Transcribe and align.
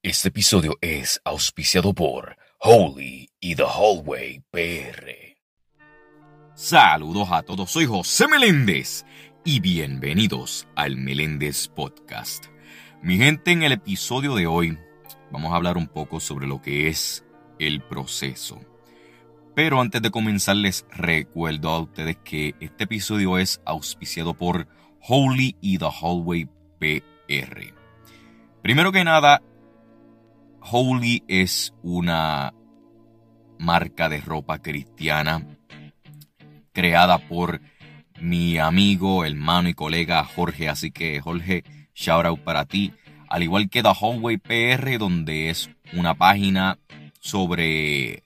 Este 0.00 0.28
episodio 0.28 0.78
es 0.80 1.20
auspiciado 1.24 1.92
por 1.92 2.36
Holy 2.60 3.30
y 3.40 3.56
The 3.56 3.64
Hallway 3.64 4.44
PR. 4.52 5.36
Saludos 6.54 7.28
a 7.32 7.42
todos, 7.42 7.72
soy 7.72 7.86
José 7.86 8.28
Meléndez 8.28 9.04
y 9.44 9.58
bienvenidos 9.58 10.68
al 10.76 10.96
Meléndez 10.96 11.66
Podcast. 11.66 12.46
Mi 13.02 13.18
gente, 13.18 13.50
en 13.50 13.64
el 13.64 13.72
episodio 13.72 14.36
de 14.36 14.46
hoy 14.46 14.78
vamos 15.32 15.52
a 15.52 15.56
hablar 15.56 15.76
un 15.76 15.88
poco 15.88 16.20
sobre 16.20 16.46
lo 16.46 16.62
que 16.62 16.86
es 16.86 17.24
el 17.58 17.80
proceso. 17.82 18.60
Pero 19.56 19.80
antes 19.80 20.00
de 20.00 20.12
comenzar 20.12 20.54
les 20.54 20.86
recuerdo 20.92 21.70
a 21.70 21.80
ustedes 21.80 22.18
que 22.18 22.54
este 22.60 22.84
episodio 22.84 23.36
es 23.36 23.60
auspiciado 23.64 24.34
por 24.34 24.68
Holy 25.00 25.56
y 25.60 25.76
The 25.78 25.88
Hallway 25.90 26.48
PR. 26.78 27.74
Primero 28.62 28.92
que 28.92 29.02
nada, 29.02 29.42
Holy 30.70 31.22
es 31.28 31.72
una 31.82 32.52
marca 33.58 34.08
de 34.08 34.20
ropa 34.20 34.58
cristiana 34.58 35.46
creada 36.72 37.18
por 37.18 37.60
mi 38.20 38.58
amigo, 38.58 39.24
hermano 39.24 39.68
y 39.68 39.74
colega 39.74 40.22
Jorge. 40.24 40.68
Así 40.68 40.90
que 40.90 41.20
Jorge, 41.20 41.64
shout 41.94 42.26
out 42.26 42.40
para 42.40 42.66
ti. 42.66 42.92
Al 43.28 43.42
igual 43.42 43.70
que 43.70 43.82
The 43.82 43.92
Hallway 43.98 44.36
PR, 44.36 44.98
donde 44.98 45.50
es 45.50 45.70
una 45.92 46.14
página 46.14 46.78
sobre, 47.20 48.22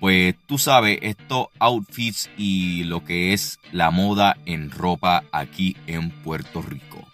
pues 0.00 0.34
tú 0.46 0.58
sabes, 0.58 0.98
estos 1.02 1.48
outfits 1.58 2.30
y 2.36 2.84
lo 2.84 3.04
que 3.04 3.32
es 3.32 3.58
la 3.72 3.90
moda 3.90 4.36
en 4.46 4.70
ropa 4.70 5.24
aquí 5.32 5.76
en 5.86 6.10
Puerto 6.10 6.62
Rico. 6.62 7.11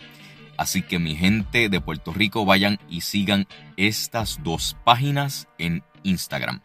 Así 0.59 0.83
que 0.83 0.99
mi 0.99 1.15
gente 1.15 1.69
de 1.69 1.81
Puerto 1.81 2.13
Rico 2.13 2.45
vayan 2.45 2.81
y 2.91 3.03
sigan 3.03 3.47
estas 3.77 4.41
dos 4.43 4.77
páginas 4.85 5.47
en 5.57 5.85
Instagram. 6.03 6.61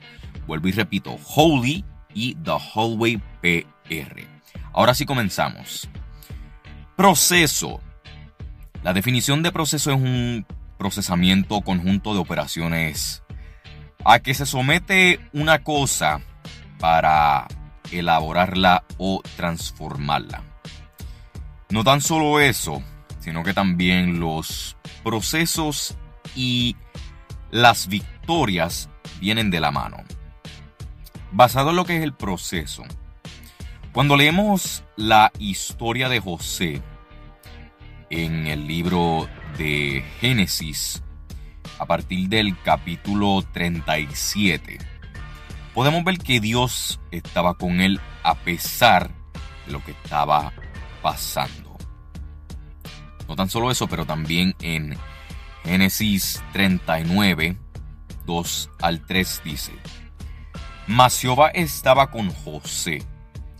Vuelvo 0.47 0.67
y 0.67 0.71
repito, 0.71 1.15
Holy 1.35 1.85
y 2.13 2.33
The 2.35 2.57
Hallway 2.73 3.21
PR. 3.41 4.27
Ahora 4.73 4.95
sí 4.95 5.05
comenzamos. 5.05 5.87
Proceso. 6.97 7.81
La 8.81 8.93
definición 8.93 9.43
de 9.43 9.51
proceso 9.51 9.91
es 9.91 9.97
un 9.97 10.45
procesamiento 10.79 11.61
conjunto 11.61 12.15
de 12.15 12.19
operaciones 12.19 13.23
a 14.03 14.19
que 14.19 14.33
se 14.33 14.47
somete 14.47 15.19
una 15.33 15.63
cosa 15.63 16.19
para 16.79 17.47
elaborarla 17.91 18.85
o 18.97 19.21
transformarla. 19.37 20.41
No 21.69 21.83
tan 21.83 22.01
solo 22.01 22.39
eso, 22.39 22.83
sino 23.23 23.41
que 23.43 23.53
también 23.53 24.19
los 24.19 24.75
procesos 25.01 25.95
y 26.35 26.75
las 27.51 27.87
victorias 27.87 28.89
vienen 29.21 29.49
de 29.49 29.61
la 29.61 29.71
mano. 29.71 29.97
Basado 31.31 31.69
en 31.69 31.77
lo 31.77 31.85
que 31.85 31.97
es 31.97 32.03
el 32.03 32.13
proceso, 32.13 32.83
cuando 33.93 34.17
leemos 34.17 34.83
la 34.97 35.31
historia 35.39 36.09
de 36.09 36.19
José 36.19 36.81
en 38.09 38.47
el 38.47 38.67
libro 38.67 39.29
de 39.57 40.03
Génesis, 40.19 41.01
a 41.79 41.85
partir 41.85 42.27
del 42.27 42.59
capítulo 42.61 43.41
37, 43.53 44.79
podemos 45.73 46.03
ver 46.03 46.17
que 46.17 46.41
Dios 46.41 46.99
estaba 47.11 47.53
con 47.53 47.79
él 47.79 48.01
a 48.21 48.35
pesar 48.35 49.11
de 49.65 49.71
lo 49.71 49.83
que 49.83 49.91
estaba 49.91 50.51
pasando. 51.01 51.72
No 53.33 53.37
tan 53.37 53.49
solo 53.49 53.71
eso, 53.71 53.87
pero 53.87 54.05
también 54.05 54.55
en 54.61 54.95
Génesis 55.63 56.43
39, 56.53 57.57
2 58.27 58.69
al 58.79 59.03
3 59.07 59.41
dice, 59.43 59.71
Mas 60.85 61.19
Jehová 61.19 61.47
estaba 61.47 62.11
con 62.11 62.29
José, 62.31 63.03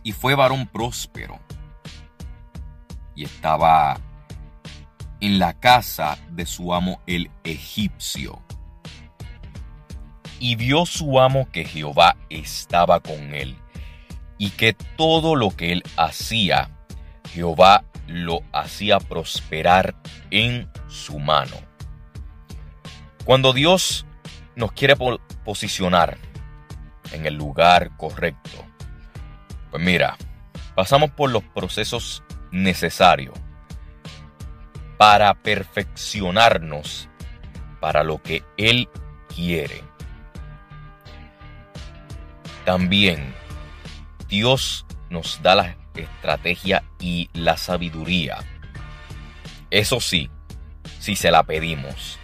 y 0.03 0.11
fue 0.11 0.35
varón 0.35 0.67
próspero, 0.67 1.39
y 3.15 3.23
estaba 3.23 3.99
en 5.19 5.39
la 5.39 5.59
casa 5.59 6.19
de 6.29 6.45
su 6.45 6.71
amo 6.75 7.01
el 7.07 7.31
egipcio. 7.43 8.43
Y 10.37 10.55
vio 10.55 10.85
su 10.85 11.19
amo 11.19 11.49
que 11.51 11.65
Jehová 11.65 12.15
estaba 12.29 12.99
con 12.99 13.33
él, 13.33 13.57
y 14.37 14.51
que 14.51 14.73
todo 14.73 15.35
lo 15.35 15.49
que 15.49 15.71
él 15.71 15.83
hacía, 15.97 16.69
Jehová 17.33 17.83
lo 18.07 18.41
hacía 18.51 18.99
prosperar 18.99 19.95
en 20.29 20.69
su 20.87 21.17
mano. 21.19 21.55
Cuando 23.25 23.53
Dios 23.53 24.05
nos 24.55 24.71
quiere 24.73 24.95
posicionar 25.43 26.17
en 27.11 27.25
el 27.25 27.35
lugar 27.35 27.95
correcto, 27.97 28.63
pues 29.71 29.83
mira, 29.83 30.17
pasamos 30.75 31.09
por 31.11 31.31
los 31.31 31.43
procesos 31.43 32.23
necesarios 32.51 33.33
para 34.97 35.33
perfeccionarnos 35.33 37.09
para 37.79 38.03
lo 38.03 38.21
que 38.21 38.43
Él 38.57 38.87
quiere. 39.33 39.83
También 42.63 43.33
Dios 44.27 44.85
nos 45.09 45.41
da 45.41 45.55
la 45.55 45.75
estrategia 45.95 46.83
y 46.99 47.29
la 47.33 47.57
sabiduría. 47.57 48.37
Eso 49.69 49.99
sí, 49.99 50.29
si 50.99 51.15
se 51.15 51.31
la 51.31 51.43
pedimos. 51.43 52.19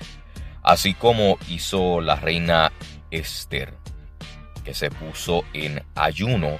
Así 0.61 0.93
como 0.93 1.37
hizo 1.47 2.01
la 2.01 2.15
reina 2.15 2.71
Esther, 3.11 3.73
que 4.63 4.73
se 4.73 4.91
puso 4.91 5.43
en 5.53 5.83
ayuno 5.95 6.59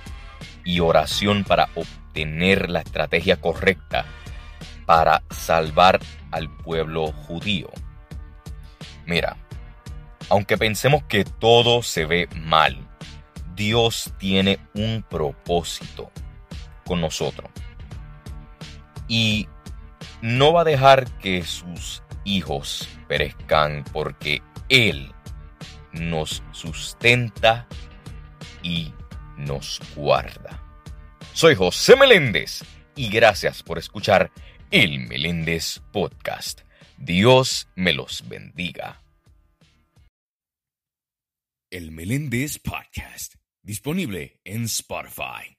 y 0.63 0.79
oración 0.79 1.43
para 1.43 1.69
obtener 1.75 2.69
la 2.69 2.79
estrategia 2.79 3.39
correcta 3.39 4.05
para 4.85 5.21
salvar 5.29 5.99
al 6.31 6.49
pueblo 6.49 7.11
judío. 7.11 7.69
Mira, 9.05 9.37
aunque 10.29 10.57
pensemos 10.57 11.03
que 11.03 11.23
todo 11.23 11.83
se 11.83 12.05
ve 12.05 12.27
mal, 12.35 12.87
Dios 13.55 14.13
tiene 14.17 14.59
un 14.73 15.03
propósito 15.07 16.11
con 16.89 17.00
nosotros. 17.01 17.51
Y 19.07 19.47
no 20.23 20.51
va 20.51 20.61
a 20.61 20.66
dejar 20.66 21.05
que 21.19 21.44
sus 21.44 22.01
hijos 22.25 22.89
perezcan 23.07 23.85
porque 23.94 24.41
Él 24.69 25.13
nos 25.94 26.41
sustenta 26.51 27.67
y 28.63 28.91
nos 29.38 29.79
guarda. 29.95 30.63
Soy 31.31 31.53
José 31.53 31.95
Meléndez 31.95 32.63
y 32.95 33.09
gracias 33.09 33.61
por 33.61 33.77
escuchar 33.77 34.31
el 34.71 35.00
Meléndez 35.00 35.81
Podcast. 35.94 36.61
Dios 36.97 37.69
me 37.75 37.94
los 37.94 38.27
bendiga. 38.27 39.03
El 41.69 41.91
Meléndez 41.91 42.57
Podcast, 42.57 43.35
disponible 43.61 44.41
en 44.44 44.63
Spotify. 44.63 45.58